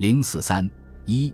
[0.00, 0.66] 零四三
[1.04, 1.30] 一，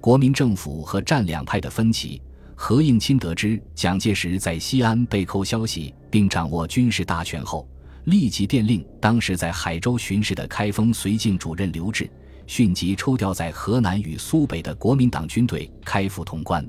[0.00, 2.18] 国民政府和战两派的分歧。
[2.54, 7.68] 何应钦得知蒋介石在西安被扣消息，并掌握军事大权后，
[8.04, 12.08] 立即电令当时在海州巡视的开封绥靖主任刘峙，
[12.46, 16.66] 迅即抽调在河南与苏北的国民党军队开赴潼关。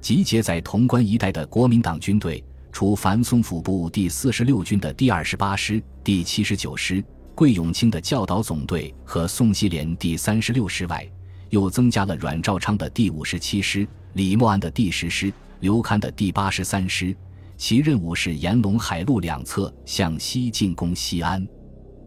[0.00, 7.02] 集结在潼关一带的国民党军队，除樊松府部第四十六军的第二十八师、第七十九师、
[7.36, 11.06] 桂永清的教导总队和宋希濂第三十六师外，
[11.50, 13.86] 又增加了阮兆昌的第五十七师。
[14.14, 17.14] 李默安的第十师、刘戡的第八十三师，
[17.58, 21.46] 其任务是沿陇海路两侧向西进攻西安。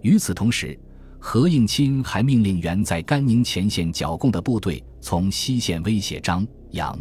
[0.02, 0.76] 与此同时，
[1.20, 7.00] 何应钦还命令原在甘宁前线剿共的部队从西线威胁张杨。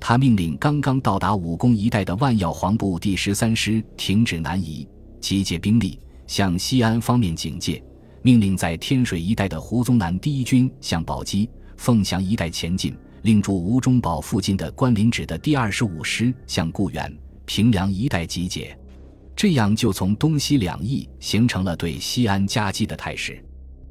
[0.00, 4.88] 他命令刚刚到达武功一带的万耀黄部第十三师停止南移，
[5.20, 5.98] 集结兵力
[6.30, 7.82] 向西安方面警戒。
[8.22, 12.96] 命令在天水一带的胡宗南第一军向宝鸡、凤翔一带前进。
[13.22, 17.14] 令驻吴忠堡附近的关林指的第二十五师向固原、
[17.44, 18.78] 平凉一带集结，
[19.34, 23.44] 这样就从东西两翼形成了对西安夹击的态势。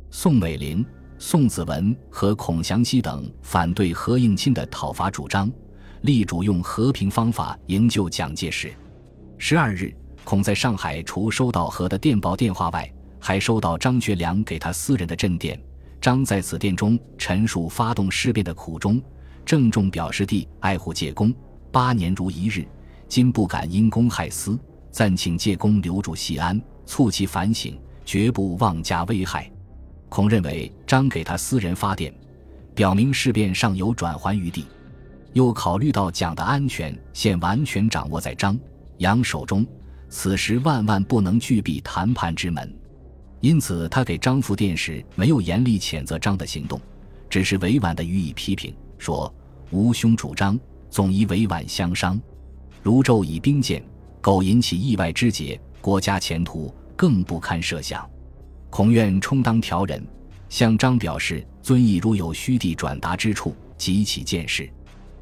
[0.09, 0.84] 宋美龄、
[1.20, 5.52] 宋子文和孔祥熙等反对何应钦的讨伐主张，
[6.02, 8.74] 力主用和平方法营救蒋介石。
[9.38, 9.94] 十二日，
[10.30, 12.88] 孔在上海除收到何的电报电话外，
[13.19, 15.59] 还收到张学良给他私人的震电。
[15.99, 19.02] 张在此电中陈述发动事变的苦衷。
[19.44, 21.33] 郑重表示地爱护介公
[21.72, 22.63] 八年如一日，
[23.07, 24.55] 今不敢因公害私，
[24.91, 29.52] 暂请介公留住西安，促其反省，绝不妄加危害。
[30.09, 32.13] 孔认为张给他私人发电，
[32.75, 34.67] 表明事变尚有转圜余地，
[35.33, 38.55] 又考虑到蒋的安全现完全掌握在张
[39.00, 39.66] 杨手中，
[40.10, 42.74] 此时万万不能拒闭谈判之门，
[43.40, 46.82] 因此他给张复电时没有严厉谴责张的行动，
[47.30, 49.34] 只是委婉地予以批评，说。
[49.72, 52.20] 吴兄主张，总宜委婉相商。
[52.82, 53.80] 如骤以兵谏，
[54.20, 58.03] 苟引起意外之结，国家前途更不堪设想。
[58.72, 60.03] 孔愿充当调人，
[60.50, 64.68] 向张表示遵义如有虚地转达之处，即起见识。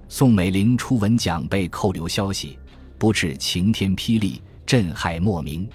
[0.08, 2.58] 宋美龄初闻蒋被扣留消息，
[2.98, 5.68] 不啻晴天霹雳，震撼莫名。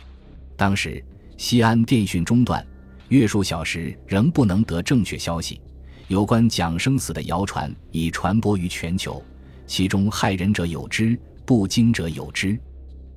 [0.56, 1.02] 当时
[1.36, 2.64] 西安电讯中断，
[3.08, 5.60] 约数小时仍不能得正确消息。
[6.08, 9.20] 有关蒋生死的谣传已传播于全球，
[9.66, 12.58] 其中害人者有之，不惊者有之。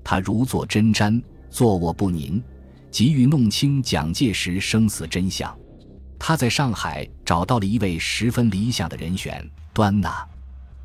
[0.01, 2.41] 他如坐针毡，坐卧不宁，
[2.89, 5.53] 急于弄清蒋介石生死真相。
[6.17, 10.25] 他在上海找到了一位十分理想的人选——端纳。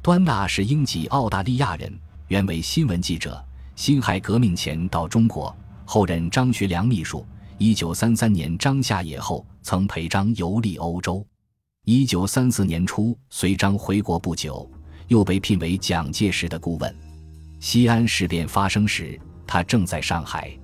[0.02, 1.92] 端纳是英籍澳大利亚人，
[2.26, 3.42] 原为新闻记者，
[3.80, 7.24] 辛亥革命前到中国，后任张学良秘书。
[7.56, 11.26] 一九三三年张下野后，曾陪张游历欧洲。
[11.86, 14.70] 一九三四年初，随张回国不久，
[15.08, 16.94] 又被聘为蒋介石的顾问。
[17.58, 20.54] 西安事变发生时，他正在上海。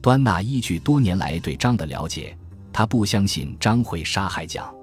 [0.00, 2.34] 端纳依据多年来对张的了解，
[2.72, 4.74] 他不相信张会杀害蒋，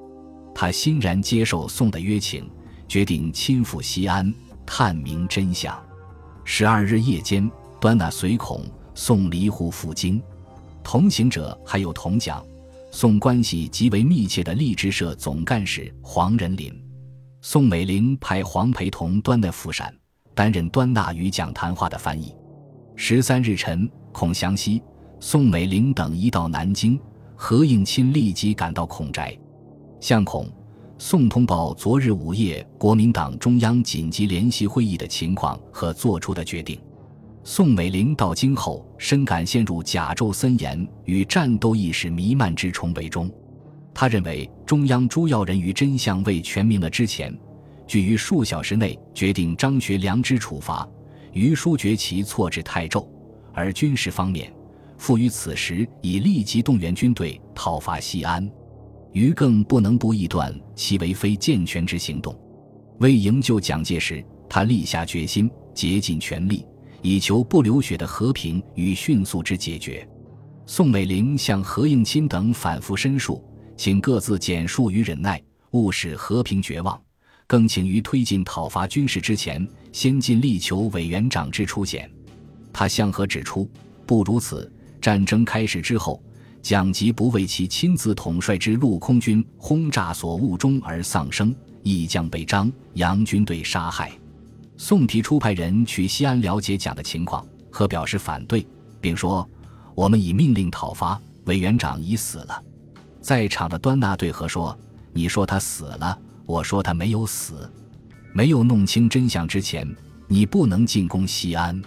[0.53, 2.47] 他欣然接受宋的约请，
[2.87, 4.31] 决定亲赴西安
[4.67, 5.75] 探明真相。
[6.43, 7.49] 十二日夜间，
[7.81, 8.61] 端纳随孔
[8.93, 10.21] 宋离沪赴京，
[10.83, 12.45] 同行者还有同蒋。
[12.91, 16.71] 宋关系极为密切的励志社总干事黄仁霖，
[17.41, 19.91] 宋美龄派黄培同端纳赴陕，
[20.35, 22.35] 担任端纳与蒋谈话的翻译。
[22.95, 24.79] 十三日晨，孔祥熙、
[25.19, 26.99] 宋美龄等一到南京，
[27.35, 29.35] 何应钦立即赶到孔宅，
[29.99, 30.47] 向孔、
[30.99, 36.79] 宋通报昨日午夜国民党中央紧急联席会议的情况和作出的决定。
[37.43, 43.31] 宋美龄到京后，深感陷入甲胄森严与战斗意识弥漫之重围中。
[43.95, 47.35] 他认为，中央诸要人于真相未全明了之前，
[47.87, 50.87] 据于数小时内决定张学良之处罚，
[51.33, 53.01] 于书决其错置太骤；
[53.53, 54.53] 而军事方面，
[54.99, 58.47] 复于此时已立即动员军队讨伐西安，
[59.13, 62.39] 于更不能不臆断其为非健全之行动。
[62.99, 66.63] 为营救蒋介石，他立下决心，竭尽全力。
[67.01, 70.07] 以求不流血的和平与迅速之解决。
[70.65, 73.43] 宋美龄向何应钦等反复申述，
[73.75, 76.99] 请各自简述与忍耐，勿使和平绝望。
[77.47, 82.09] 更请于推进讨伐军事之前，先尽力求委员长之出险。
[82.71, 83.69] 他向何指出，
[84.05, 84.71] 不如此，
[85.01, 86.23] 战争开始之后，
[86.61, 94.17] 蒋即不为其亲自统帅之陆空军轰炸所误中而丧生，亦将被张杨军队杀害。
[94.83, 98.65] 宋提出派人去西安了解蒋的情况，和表示反对，
[98.99, 99.47] 并说
[99.93, 102.63] ：“我们已命令讨伐，委员长已死了。”
[103.21, 104.75] 在场的端纳对和说
[105.13, 106.17] ：“你说他死了，
[106.47, 107.71] 我说他没有死。
[108.33, 109.87] 没有弄清真相之前，
[110.27, 111.79] 你不能进攻西安。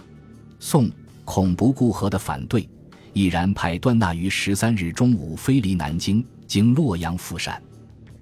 [0.61, 0.89] 宋
[1.25, 2.65] 恐不顾和的反对，
[3.11, 7.61] 毅然派端纳于十三日中午飞离南京，经洛阳赴陕。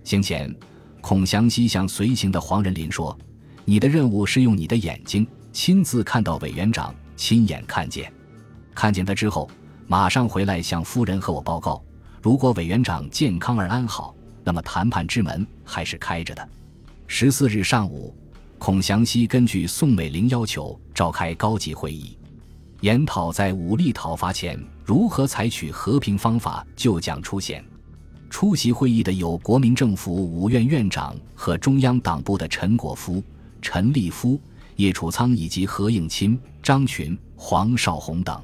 [0.03, 0.51] 行前，
[0.99, 3.15] 孔祥熙向随行的黄仁霖说
[3.65, 8.11] ：“你的任务是用你的眼睛亲自看到委员长，亲眼看见。
[8.75, 9.49] 看见他之后，
[9.87, 11.81] 马上回来向夫人和我报告。
[12.21, 14.13] 如果委员长健康而安好，
[14.43, 16.49] 那么谈判之门还是开着的。”
[17.07, 18.13] 十四日上午，
[18.57, 22.17] 孔祥熙根据宋美龄要求召开高级会议，
[22.81, 27.63] 研讨在武力讨伐前如何采取和平方法就将出现。
[28.29, 33.23] 出席会议的有国民政府五院院长和中央党部的陈果夫、
[33.63, 34.39] 陈立夫、
[34.75, 38.39] 叶楚仓以及何应钦、张群、黄绍竑等。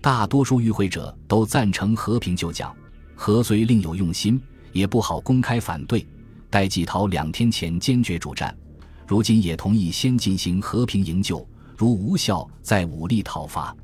[0.00, 2.74] 大多数与会者都赞成和平就讲，
[3.14, 4.40] 何遂另有用心，
[4.72, 6.06] 也不好公开反对。
[6.48, 8.56] 戴季陶两天前坚决主战，
[9.06, 11.46] 如今也同意先进行和平营救，
[11.76, 13.76] 如无效再武力讨伐。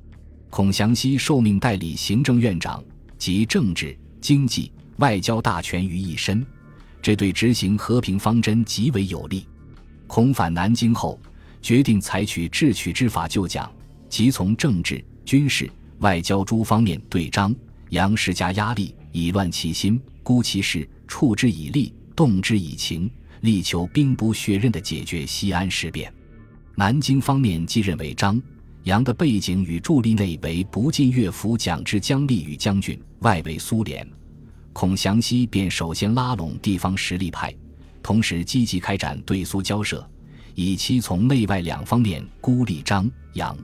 [0.48, 2.82] 孔祥熙受命代理行政院长
[3.18, 4.72] 集政治、经济。
[4.96, 6.44] 外交大权于一身，
[7.00, 9.46] 这对执行和平方针极为有利。
[10.12, 11.16] 孔返南京后，
[11.62, 13.70] 决定采取智取之法救蒋，
[14.08, 15.70] 即从政治、军事、
[16.00, 17.54] 外交诸方面对张
[17.90, 23.08] 杨施加压力，以乱其心，孤其势，处之以力，动之以情，
[23.42, 26.12] 力求兵不血刃地解决西安事变。
[26.74, 28.42] 南京方面既认为张
[28.82, 34.04] 杨的背景与助力内为不进乐府蒋之姜立与将军，外为苏联。
[34.72, 37.54] 孔祥熙便首先拉拢地方实力派，
[38.02, 40.04] 同时积极开展对苏交涉，
[40.54, 43.56] 以期从内外两方面孤立张杨。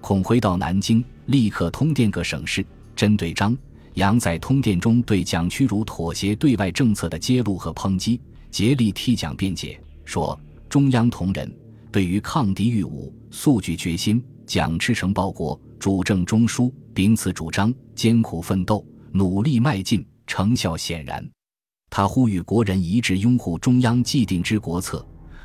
[0.00, 2.64] 孔回到南京，立刻通电各省市，
[2.94, 3.56] 针对张
[3.94, 8.20] 杨在通电中对蒋屈辱妥协对外政策的揭露和抨击，
[8.50, 10.38] 竭力替蒋辩解，说
[10.68, 11.50] 中央同仁
[11.90, 20.06] 对于抗敌御侮素具决心，蒋赤诚报国，主政中枢，秉此主张，艰苦奋斗，努力迈进。
[20.28, 21.24] 成效显然，
[21.96, 25.02] 他呼吁国人一致拥护中央既定之国策，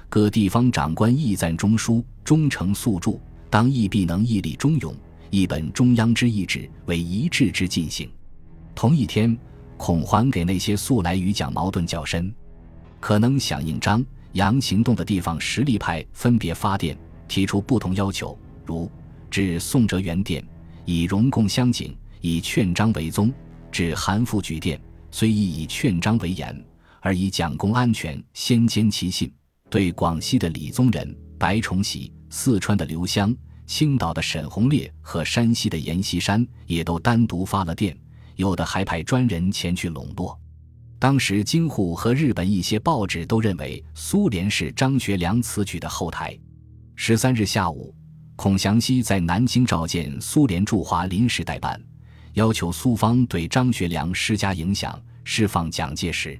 [0.10, 4.94] 各地方长官义赞中枢，忠诚肃助，当亦必能毅力忠勇，
[5.30, 8.12] 一本中央之意志为一致之进行。
[8.76, 9.38] 同一天，
[9.78, 12.30] 孔还给那些素来与蒋矛盾较深、
[13.00, 14.04] 可能响应张
[14.34, 16.98] 杨行动的地方实力派分别发电，
[17.30, 18.92] 提出不同要求，如
[19.30, 20.46] 至宋哲元电，
[20.84, 23.34] 以荣共相景，以劝张为宗。
[23.72, 24.78] 至韩复举电，
[25.12, 26.66] 虽亦以劝张为言，
[27.02, 29.32] 而以蒋公安全先坚其信。
[29.70, 33.34] 对广西的李宗仁、白崇禧、四川的刘湘、
[33.66, 37.98] 青岛的沈鸿烈和山西的阎锡山，也都单独发了电，
[38.36, 40.38] 有的还派专人前去笼络。
[41.00, 46.38] 当时京沪和日本一些报纸都认为苏联是张学良此举的后台。
[46.96, 47.96] 十三日下午，
[48.36, 51.82] 孔祥熙在南京召见苏联驻华临时代办。
[52.34, 56.40] 要求苏方对张学良施加影响，释放蒋介石。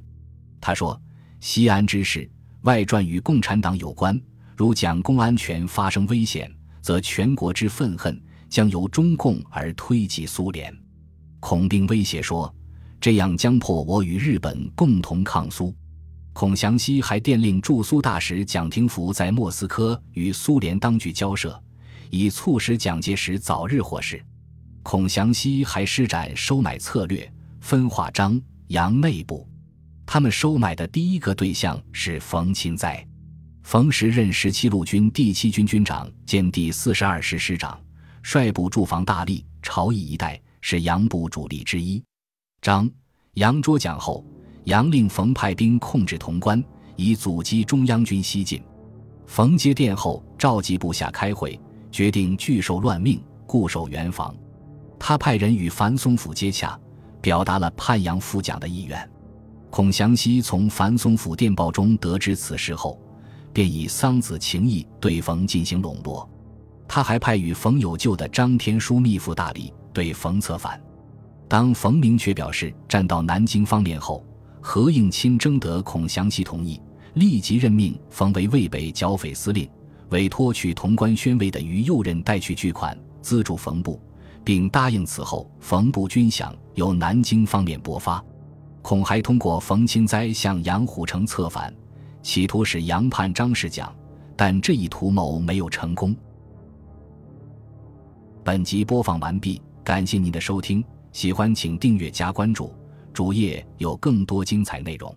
[0.60, 1.00] 他说
[1.40, 2.30] ：“西安之事
[2.62, 4.20] 外传与共产党有关，
[4.56, 6.50] 如蒋公安全发生危险，
[6.82, 10.76] 则全国之愤恨将由中共而推及苏联。”
[11.42, 12.54] 孔并威胁说
[13.02, 15.76] ：“这样将迫我与日本共同抗苏。”
[16.34, 21.62] 孔祥熙还电令驻苏大使蒋廷福在莫斯科与苏联当局交涉，
[22.10, 24.24] 以促使蒋介石早日获释。
[24.84, 29.48] 孔祥熙还施展收买策略，分化张杨内部。
[30.06, 33.06] 他们收买的第一个对象是冯钦哉。
[33.64, 37.80] 冯时任十七路军第七军军长兼第四十二师师长，
[38.24, 42.04] 率部驻防大荔、朝邑一带，是杨部主力之一。
[42.62, 42.90] 张
[43.36, 44.26] 杨捉蒋后，
[44.66, 46.62] 杨令冯派兵控制潼关，
[46.96, 48.62] 以阻击中央军西进。
[49.28, 51.58] 冯接电后，召集部下开会，
[51.92, 54.36] 决定拒受乱命，固守原防。
[55.04, 56.80] 他派人与樊松甫接洽，
[57.22, 59.10] 表达了叛杨复蒋的意愿。
[59.72, 63.02] 孔祥熙从樊松甫电报中得知此事后，
[63.52, 66.30] 便以桑梓情谊对冯进行笼络。
[66.88, 70.80] 他还派与冯有旧的张天书密附大理对冯策反。
[71.48, 74.24] 当冯明确表示站到南京方面后，
[74.62, 76.80] 何应钦征得孔祥熙同意，
[77.16, 79.68] 立即任命冯为渭北剿匪司令，
[80.10, 84.00] 委托去潼关宣慰的于右任带去巨款资助冯部。
[84.44, 88.24] 并答应此后冯部军饷由南京方面拨发，
[88.82, 91.74] 恐还通过冯钦哉向杨虎城策反，
[92.22, 93.94] 企图使杨叛张氏蒋，
[94.36, 96.16] 但这一图谋没有成功。
[98.44, 102.74] 本集播放完毕，感谢您的收听，喜欢请订阅加关注，
[103.14, 105.16] 主页有更多精彩内容。